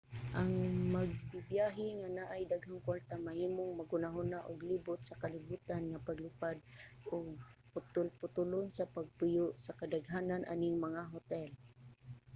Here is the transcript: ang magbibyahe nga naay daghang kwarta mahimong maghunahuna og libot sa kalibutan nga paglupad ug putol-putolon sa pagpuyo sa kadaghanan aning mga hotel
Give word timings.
ang 0.39 0.51
magbibyahe 0.95 1.85
nga 1.99 2.09
naay 2.17 2.43
daghang 2.53 2.83
kwarta 2.85 3.15
mahimong 3.27 3.71
maghunahuna 3.79 4.39
og 4.49 4.67
libot 4.69 4.99
sa 5.03 5.19
kalibutan 5.21 5.83
nga 5.87 6.03
paglupad 6.07 6.57
ug 7.15 7.25
putol-putolon 7.73 8.67
sa 8.77 8.89
pagpuyo 8.95 9.45
sa 9.65 9.75
kadaghanan 9.79 10.43
aning 10.53 10.77
mga 10.85 11.01
hotel 11.13 11.49